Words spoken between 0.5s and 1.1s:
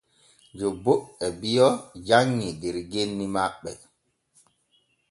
Jobbo